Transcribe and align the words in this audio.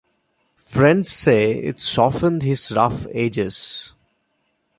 Friends 0.55 1.11
say 1.11 1.51
it 1.51 1.79
softened 1.79 2.41
his 2.41 2.71
rough 2.75 3.05
edges. 3.13 3.93